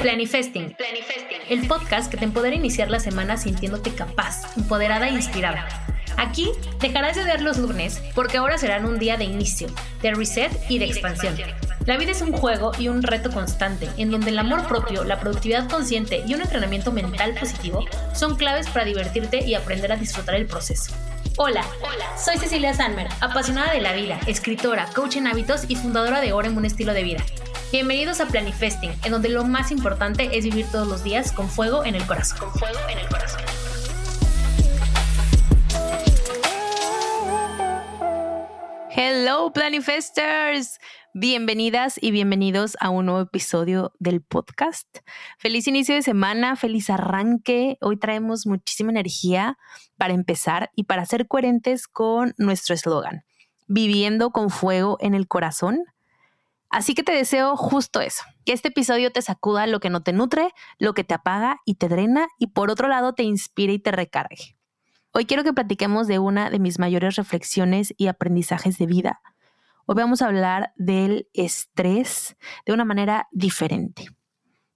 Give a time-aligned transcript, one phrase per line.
[0.00, 0.76] Planifesting.
[1.48, 5.66] El podcast que te empodera iniciar la semana sintiéndote capaz, empoderada e inspirada.
[6.16, 9.68] Aquí dejarás de ver los lunes porque ahora serán un día de inicio,
[10.00, 11.36] de reset y de expansión.
[11.84, 15.18] La vida es un juego y un reto constante, en donde el amor propio, la
[15.18, 20.36] productividad consciente y un entrenamiento mental positivo son claves para divertirte y aprender a disfrutar
[20.36, 20.92] el proceso.
[21.38, 21.64] Hola,
[22.16, 26.56] soy Cecilia Sanmer, apasionada de la vida, escritora, coach en hábitos y fundadora de Orem
[26.56, 27.24] un estilo de vida.
[27.70, 31.84] Bienvenidos a Planifesting, en donde lo más importante es vivir todos los días con fuego
[31.84, 32.38] en el corazón.
[32.38, 33.42] Con fuego en el corazón.
[38.90, 40.78] Hello, Planifesters.
[41.12, 44.88] Bienvenidas y bienvenidos a un nuevo episodio del podcast.
[45.38, 47.76] Feliz inicio de semana, feliz arranque.
[47.82, 49.58] Hoy traemos muchísima energía
[49.98, 53.24] para empezar y para ser coherentes con nuestro eslogan,
[53.66, 55.84] viviendo con fuego en el corazón
[56.70, 60.12] Así que te deseo justo eso, que este episodio te sacuda lo que no te
[60.12, 63.78] nutre, lo que te apaga y te drena y por otro lado te inspire y
[63.78, 64.56] te recargue.
[65.12, 69.20] Hoy quiero que platiquemos de una de mis mayores reflexiones y aprendizajes de vida.
[69.86, 74.06] Hoy vamos a hablar del estrés de una manera diferente.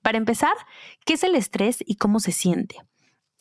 [0.01, 0.55] Para empezar,
[1.05, 2.77] ¿qué es el estrés y cómo se siente?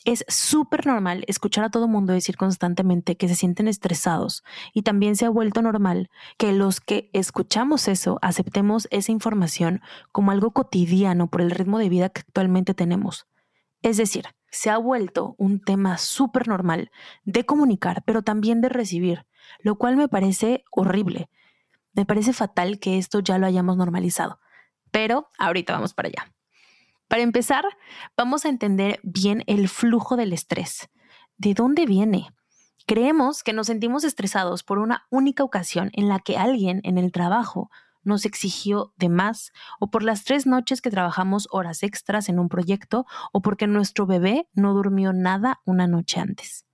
[0.04, 4.42] Es súper normal escuchar a todo mundo decir constantemente que se sienten estresados
[4.74, 9.80] y también se ha vuelto normal que los que escuchamos eso aceptemos esa información
[10.10, 13.28] como algo cotidiano por el ritmo de vida que actualmente tenemos.
[13.80, 16.90] Es decir, se ha vuelto un tema súper normal
[17.24, 19.24] de comunicar, pero también de recibir,
[19.60, 21.30] lo cual me parece horrible.
[21.92, 24.40] Me parece fatal que esto ya lo hayamos normalizado.
[24.90, 26.32] Pero ahorita vamos para allá.
[27.12, 27.66] Para empezar,
[28.16, 30.88] vamos a entender bien el flujo del estrés.
[31.36, 32.30] ¿De dónde viene?
[32.86, 37.12] Creemos que nos sentimos estresados por una única ocasión en la que alguien en el
[37.12, 37.70] trabajo
[38.02, 42.48] nos exigió de más, o por las tres noches que trabajamos horas extras en un
[42.48, 46.64] proyecto, o porque nuestro bebé no durmió nada una noche antes.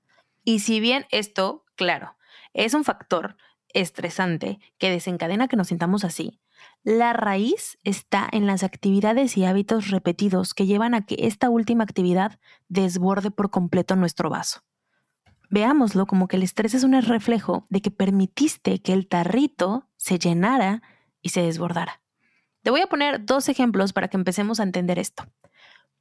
[0.44, 2.16] Y si bien esto, claro,
[2.52, 3.36] es un factor
[3.74, 6.40] estresante que desencadena que nos sintamos así,
[6.84, 11.84] la raíz está en las actividades y hábitos repetidos que llevan a que esta última
[11.84, 14.62] actividad desborde por completo nuestro vaso.
[15.50, 20.18] Veámoslo como que el estrés es un reflejo de que permitiste que el tarrito se
[20.18, 20.82] llenara
[21.22, 22.02] y se desbordara.
[22.62, 25.24] Te voy a poner dos ejemplos para que empecemos a entender esto.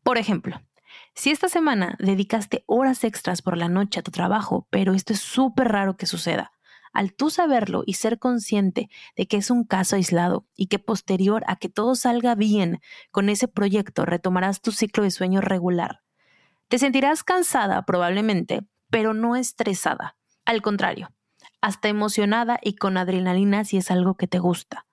[0.04, 0.62] Por ejemplo,
[1.14, 5.20] si esta semana dedicaste horas extras por la noche a tu trabajo, pero esto es
[5.20, 6.52] súper raro que suceda,
[6.94, 11.44] al tú saberlo y ser consciente de que es un caso aislado y que posterior
[11.48, 12.82] a que todo salga bien
[13.12, 16.02] con ese proyecto retomarás tu ciclo de sueño regular.
[16.68, 20.18] Te sentirás cansada probablemente, pero no estresada.
[20.46, 21.12] Al contrario,
[21.62, 24.86] hasta emocionada y con adrenalina si es algo que te gusta.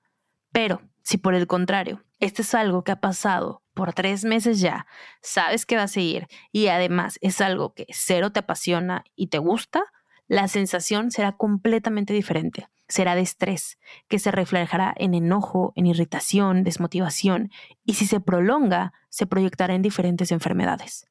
[0.53, 4.87] Pero si por el contrario, este es algo que ha pasado por tres meses ya,
[5.21, 9.39] sabes que va a seguir y además es algo que cero te apasiona y te
[9.39, 9.85] gusta,
[10.27, 12.69] la sensación será completamente diferente.
[12.89, 17.51] Será de estrés, que se reflejará en enojo, en irritación, desmotivación,
[17.85, 21.07] y si se prolonga, se proyectará en diferentes enfermedades.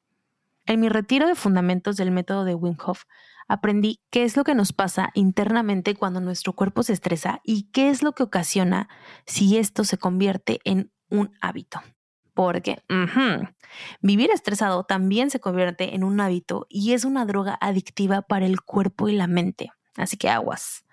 [0.66, 2.76] En mi retiro de fundamentos del método de Wim
[3.48, 7.90] aprendí qué es lo que nos pasa internamente cuando nuestro cuerpo se estresa y qué
[7.90, 8.88] es lo que ocasiona
[9.26, 11.82] si esto se convierte en un hábito
[12.34, 12.82] porque
[14.00, 18.60] vivir estresado también se convierte en un hábito y es una droga adictiva para el
[18.60, 19.70] cuerpo y la mente.
[19.96, 20.84] Así que aguas.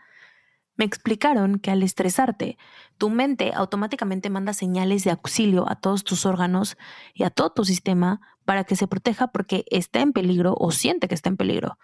[0.75, 2.57] Me explicaron que al estresarte,
[2.97, 6.77] tu mente automáticamente manda señales de auxilio a todos tus órganos
[7.13, 11.07] y a todo tu sistema para que se proteja porque está en peligro o siente
[11.07, 11.77] que está en peligro.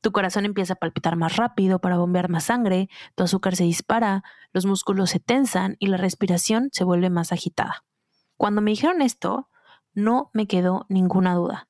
[0.00, 4.22] Tu corazón empieza a palpitar más rápido para bombear más sangre, tu azúcar se dispara,
[4.52, 7.84] los músculos se tensan y la respiración se vuelve más agitada.
[8.36, 9.48] Cuando me dijeron esto,
[9.94, 11.68] no me quedó ninguna duda.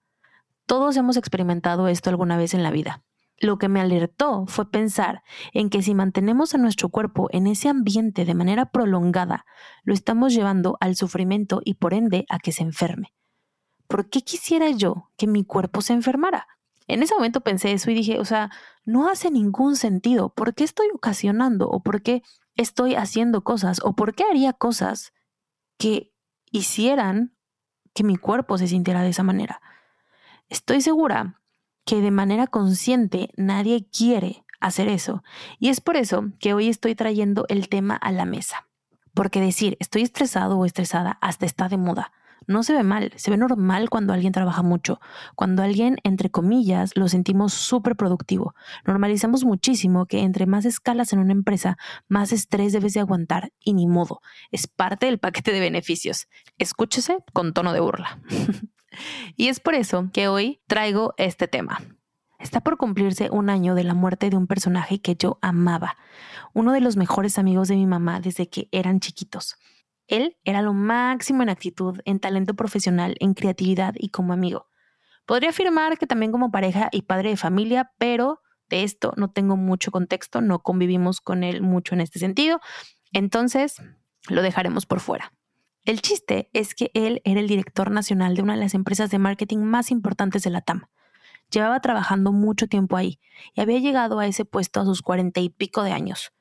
[0.67, 3.03] Todos hemos experimentado esto alguna vez en la vida.
[3.39, 5.23] Lo que me alertó fue pensar
[5.53, 9.45] en que si mantenemos a nuestro cuerpo en ese ambiente de manera prolongada,
[9.83, 13.13] lo estamos llevando al sufrimiento y por ende a que se enferme.
[13.89, 16.47] ¿Por qué quisiera yo que mi cuerpo se enfermara?
[16.87, 18.51] En ese momento pensé eso y dije, o sea,
[18.85, 20.33] no hace ningún sentido.
[20.33, 22.23] ¿Por qué estoy ocasionando o por qué
[22.57, 25.13] estoy haciendo cosas o por qué haría cosas
[25.77, 26.14] que
[26.55, 27.35] hicieran
[27.95, 29.61] que mi cuerpo se sintiera de esa manera.
[30.49, 31.41] Estoy segura
[31.85, 35.25] que de manera consciente nadie quiere hacer eso.
[35.59, 38.69] Y es por eso que hoy estoy trayendo el tema a la mesa.
[39.15, 42.13] Porque decir estoy estresado o estresada hasta está de moda.
[42.47, 45.01] No se ve mal, se ve normal cuando alguien trabaja mucho,
[45.35, 48.55] cuando alguien, entre comillas, lo sentimos súper productivo.
[48.87, 51.77] Normalizamos muchísimo que entre más escalas en una empresa,
[52.09, 54.21] más estrés debes de aguantar y ni modo,
[54.51, 56.29] es parte del paquete de beneficios.
[56.59, 58.21] Escúchese con tono de burla.
[59.37, 61.81] y es por eso que hoy traigo este tema.
[62.39, 65.97] Está por cumplirse un año de la muerte de un personaje que yo amaba,
[66.53, 69.57] uno de los mejores amigos de mi mamá desde que eran chiquitos.
[70.07, 74.69] Él era lo máximo en actitud, en talento profesional, en creatividad y como amigo.
[75.27, 79.57] Podría afirmar que también como pareja y padre de familia, pero de esto no tengo
[79.57, 82.61] mucho contexto, no convivimos con él mucho en este sentido,
[83.13, 83.77] entonces
[84.29, 85.33] lo dejaremos por fuera.
[85.85, 89.19] El chiste es que él era el director nacional de una de las empresas de
[89.19, 90.87] marketing más importantes de la TAM.
[91.51, 93.21] Llevaba trabajando mucho tiempo ahí
[93.55, 96.33] y había llegado a ese puesto a sus cuarenta y pico de años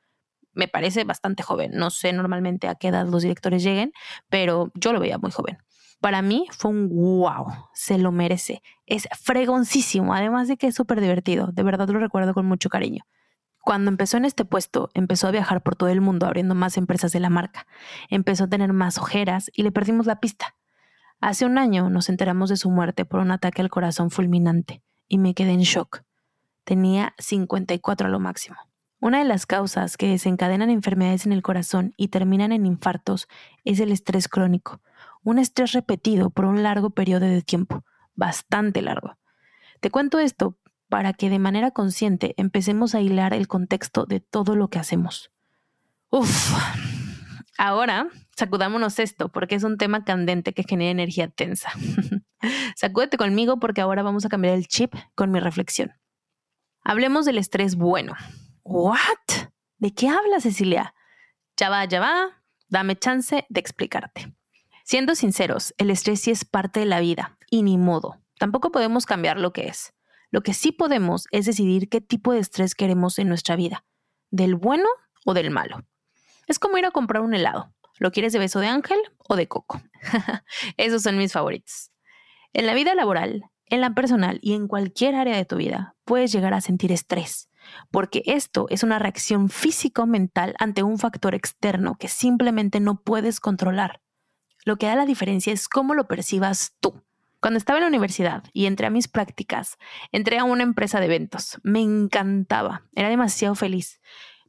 [0.54, 1.72] me parece bastante joven.
[1.74, 3.92] No sé normalmente a qué edad los directores lleguen,
[4.30, 5.58] pero yo lo veía muy joven.
[6.00, 8.62] Para mí fue un wow, se lo merece.
[8.86, 11.48] Es fregoncísimo, además de que es súper divertido.
[11.54, 13.06] De verdad lo recuerdo con mucho cariño.
[13.60, 17.14] Cuando empezó en este puesto, empezó a viajar por todo el mundo abriendo más empresas
[17.14, 17.66] de la marca.
[18.10, 20.58] Empezó a tener más ojeras y le perdimos la pista.
[21.22, 25.18] Hace un año nos enteramos de su muerte por un ataque al corazón fulminante y
[25.18, 26.02] me quedé en shock.
[26.66, 28.58] Tenía 54 a lo máximo.
[29.04, 33.28] Una de las causas que desencadenan enfermedades en el corazón y terminan en infartos
[33.66, 34.80] es el estrés crónico,
[35.24, 37.84] un estrés repetido por un largo periodo de tiempo,
[38.16, 39.18] bastante largo.
[39.82, 40.58] Te cuento esto
[40.88, 45.34] para que de manera consciente empecemos a hilar el contexto de todo lo que hacemos.
[46.10, 46.54] Uf,
[47.58, 48.08] ahora
[48.38, 51.72] sacudámonos esto porque es un tema candente que genera energía tensa.
[52.78, 55.92] Sacúdete conmigo porque ahora vamos a cambiar el chip con mi reflexión.
[56.86, 58.14] Hablemos del estrés bueno,
[58.66, 59.50] ¿What?
[59.78, 60.96] ¿De qué habla Cecilia?
[61.58, 62.42] Ya va, ya va.
[62.70, 64.34] Dame chance de explicarte.
[64.86, 68.22] Siendo sinceros, el estrés sí es parte de la vida y ni modo.
[68.40, 69.94] Tampoco podemos cambiar lo que es.
[70.32, 73.86] Lo que sí podemos es decidir qué tipo de estrés queremos en nuestra vida,
[74.32, 74.88] del bueno
[75.26, 75.86] o del malo.
[76.48, 77.74] Es como ir a comprar un helado.
[78.00, 79.82] ¿Lo quieres de beso de ángel o de coco?
[80.78, 81.92] Esos son mis favoritos.
[82.54, 86.32] En la vida laboral, en la personal y en cualquier área de tu vida, puedes
[86.32, 87.50] llegar a sentir estrés
[87.92, 94.02] porque esto es una reacción físico-mental ante un factor externo que simplemente no puedes controlar.
[94.66, 97.04] Lo que da la diferencia es cómo lo percibas tú.
[97.42, 99.78] Cuando estaba en la universidad y entré a mis prácticas,
[100.12, 101.60] entré a una empresa de eventos.
[101.64, 104.00] Me encantaba, era demasiado feliz,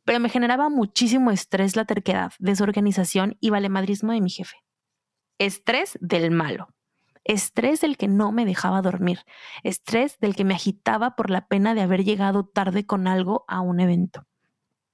[0.05, 4.57] pero me generaba muchísimo estrés la terquedad, desorganización y valemadrismo de mi jefe.
[5.39, 6.74] Estrés del malo
[7.25, 9.21] estrés del que no me dejaba dormir,
[9.63, 13.61] estrés del que me agitaba por la pena de haber llegado tarde con algo a
[13.61, 14.27] un evento.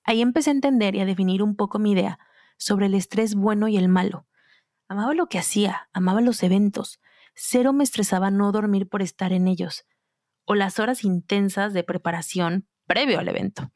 [0.04, 2.18] Ahí empecé a entender y a definir un poco mi idea
[2.56, 4.26] sobre el estrés bueno y el malo.
[4.88, 7.00] Amaba lo que hacía, amaba los eventos,
[7.34, 9.86] cero me estresaba no dormir por estar en ellos,
[10.44, 13.70] o las horas intensas de preparación previo al evento.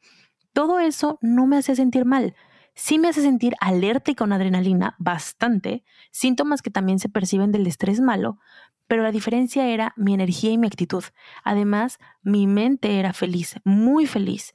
[0.53, 2.35] Todo eso no me hacía sentir mal,
[2.75, 7.67] sí me hace sentir alerta y con adrenalina bastante, síntomas que también se perciben del
[7.67, 8.39] estrés malo,
[8.87, 11.03] pero la diferencia era mi energía y mi actitud.
[11.43, 14.53] Además, mi mente era feliz, muy feliz,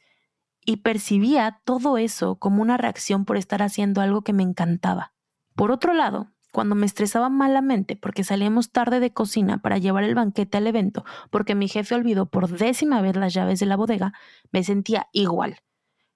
[0.65, 5.15] y percibía todo eso como una reacción por estar haciendo algo que me encantaba.
[5.57, 10.15] Por otro lado, cuando me estresaba malamente porque salíamos tarde de cocina para llevar el
[10.15, 14.13] banquete al evento porque mi jefe olvidó por décima vez las llaves de la bodega,
[14.51, 15.61] me sentía igual,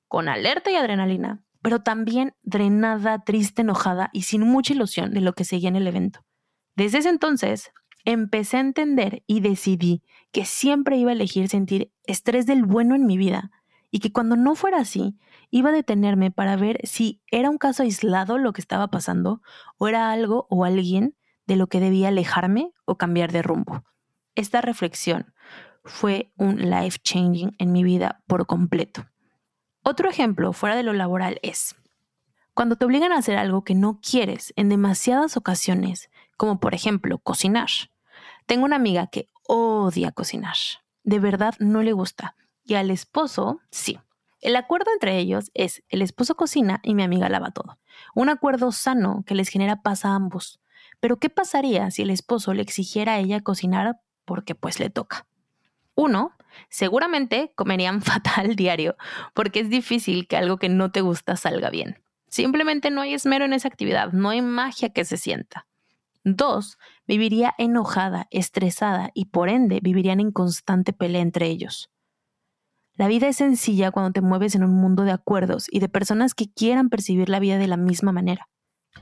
[0.09, 5.33] con alerta y adrenalina, pero también drenada, triste, enojada y sin mucha ilusión de lo
[5.33, 6.21] que seguía en el evento.
[6.76, 7.73] Desde ese entonces,
[8.04, 13.06] empecé a entender y decidí que siempre iba a elegir sentir estrés del bueno en
[13.06, 13.50] mi vida
[13.90, 15.16] y que cuando no fuera así,
[15.49, 19.40] iba a detenerme para ver si era un caso aislado lo que estaba pasando
[19.78, 21.16] o era algo o alguien
[21.47, 23.85] de lo que debía alejarme o cambiar de rumbo.
[24.35, 25.33] Esta reflexión
[25.83, 29.06] fue un life changing en mi vida por completo.
[29.87, 31.76] Otro ejemplo fuera de lo laboral es
[32.55, 37.19] cuando te obligan a hacer algo que no quieres en demasiadas ocasiones, como por ejemplo
[37.19, 37.69] cocinar.
[38.47, 40.57] Tengo una amiga que odia cocinar.
[41.03, 42.35] De verdad no le gusta.
[42.64, 43.99] Y al esposo, sí.
[44.41, 47.79] El acuerdo entre ellos es el esposo cocina y mi amiga lava todo.
[48.14, 50.61] Un acuerdo sano que les genera paz a ambos.
[51.00, 55.26] Pero ¿qué pasaría si el esposo le exigiera a ella cocinar porque pues le toca?
[55.95, 56.33] Uno,
[56.68, 58.96] seguramente comerían fatal diario,
[59.34, 62.02] porque es difícil que algo que no te gusta salga bien.
[62.28, 65.66] Simplemente no hay esmero en esa actividad, no hay magia que se sienta.
[66.25, 71.90] Dos, viviría enojada, estresada y por ende vivirían en constante pelea entre ellos.
[72.96, 76.32] La vida es sencilla cuando te mueves en un mundo de acuerdos y de personas
[76.32, 78.49] que quieran percibir la vida de la misma manera.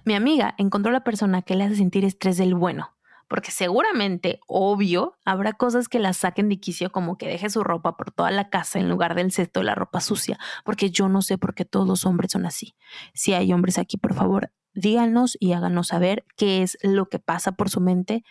[0.04, 2.96] Mi amiga encontró la persona que le hace sentir estrés del bueno,
[3.32, 7.96] porque seguramente, obvio, habrá cosas que la saquen de quicio como que deje su ropa
[7.96, 11.22] por toda la casa en lugar del cesto de la ropa sucia, porque yo no
[11.22, 12.74] sé por qué todos los hombres son así.
[13.14, 17.52] Si hay hombres aquí, por favor, díganos y háganos saber qué es lo que pasa
[17.52, 18.22] por su mente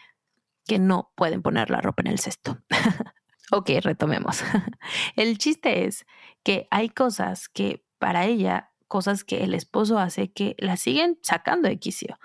[0.68, 2.60] que no pueden poner la ropa en el cesto.
[3.52, 4.44] ok, retomemos.
[5.16, 6.06] el chiste es
[6.44, 11.70] que hay cosas que para ella cosas que el esposo hace que la siguen sacando
[11.70, 12.20] de quicio.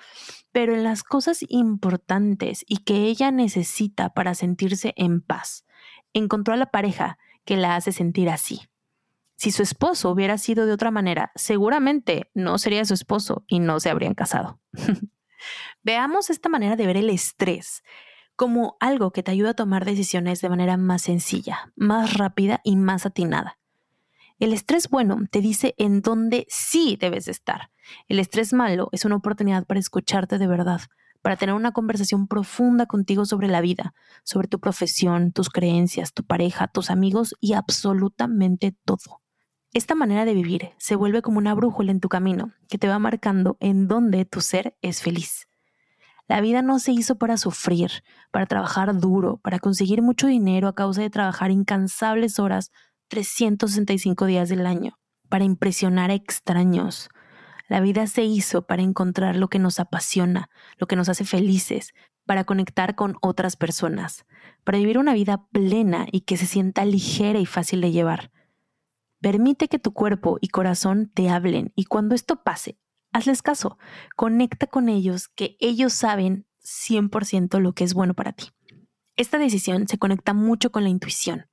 [0.51, 5.65] Pero en las cosas importantes y que ella necesita para sentirse en paz,
[6.13, 8.63] encontró a la pareja que la hace sentir así.
[9.37, 13.79] Si su esposo hubiera sido de otra manera, seguramente no sería su esposo y no
[13.79, 14.59] se habrían casado.
[15.85, 17.85] Veamos esta manera de ver el estrés
[18.35, 22.75] como algo que te ayuda a tomar decisiones de manera más sencilla, más rápida y
[22.75, 23.61] más atinada.
[24.39, 27.71] El estrés bueno te dice en dónde sí debes estar.
[28.07, 30.83] El estrés malo es una oportunidad para escucharte de verdad,
[31.23, 36.23] para tener una conversación profunda contigo sobre la vida, sobre tu profesión, tus creencias, tu
[36.23, 39.23] pareja, tus amigos y absolutamente todo.
[39.73, 42.99] Esta manera de vivir se vuelve como una brújula en tu camino que te va
[42.99, 45.49] marcando en dónde tu ser es feliz.
[46.29, 47.91] La vida no se hizo para sufrir,
[48.33, 52.71] para trabajar duro, para conseguir mucho dinero a causa de trabajar incansables horas
[53.09, 54.99] 365 días del año,
[55.29, 57.09] para impresionar a extraños.
[57.69, 61.95] La vida se hizo para encontrar lo que nos apasiona, lo que nos hace felices,
[62.25, 64.27] para conectar con otras personas,
[64.65, 68.33] para vivir una vida plena y que se sienta ligera y fácil de llevar.
[69.21, 72.79] Permite que tu cuerpo y corazón te hablen y cuando esto pase,
[73.13, 73.79] hazles caso,
[74.15, 78.51] conecta con ellos que ellos saben 100% lo que es bueno para ti.
[79.17, 81.47] Esta decisión se conecta mucho con la intuición.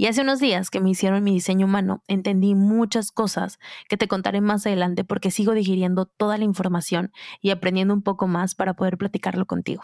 [0.00, 4.08] Y hace unos días que me hicieron mi diseño humano, entendí muchas cosas que te
[4.08, 8.72] contaré más adelante porque sigo digiriendo toda la información y aprendiendo un poco más para
[8.72, 9.82] poder platicarlo contigo.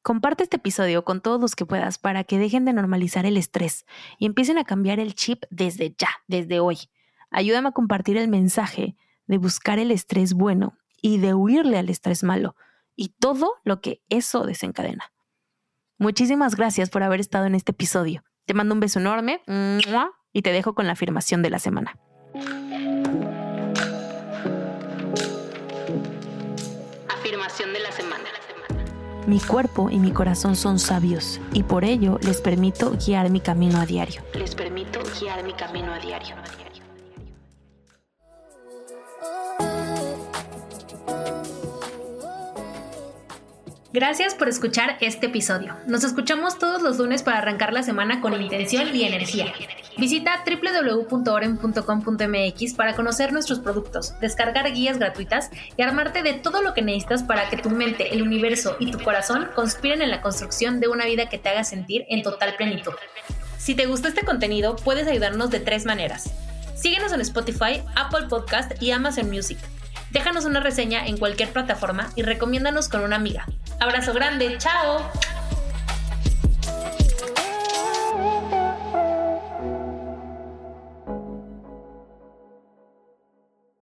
[0.00, 3.84] Comparte este episodio con todos los que puedas para que dejen de normalizar el estrés
[4.16, 6.78] y empiecen a cambiar el chip desde ya, desde hoy.
[7.32, 8.94] Ayúdame a compartir el mensaje
[9.26, 12.54] de buscar el estrés bueno y de huirle al estrés malo
[12.94, 15.10] y todo lo que eso desencadena.
[15.98, 18.22] Muchísimas gracias por haber estado en este episodio.
[18.48, 19.42] Te mando un beso enorme
[20.32, 21.98] y te dejo con la afirmación de la semana.
[27.10, 28.24] Afirmación de la semana.
[29.26, 33.80] Mi cuerpo y mi corazón son sabios y por ello les permito guiar mi camino
[33.80, 34.22] a diario.
[34.32, 36.34] Les permito guiar mi camino a diario.
[43.90, 45.74] Gracias por escuchar este episodio.
[45.86, 49.46] Nos escuchamos todos los lunes para arrancar la semana con, intención y energía.
[49.96, 56.82] Visita www.oren.com.mx para conocer nuestros productos, descargar guías gratuitas y armarte de todo lo que
[56.82, 60.88] necesitas para que tu mente, el universo y tu corazón conspiren en la construcción de
[60.88, 62.92] una vida que te haga sentir en total plenitud.
[63.56, 66.30] Si te gustó este contenido, puedes ayudarnos de tres maneras.
[66.74, 69.56] Síguenos en Spotify, Apple Podcast y Amazon Music.
[70.10, 73.46] Déjanos una reseña en cualquier plataforma y recomiéndanos con una amiga.
[73.80, 75.27] Abrazo grande, chao.